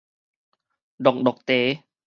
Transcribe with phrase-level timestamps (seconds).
[0.97, 1.83] 漉漉茶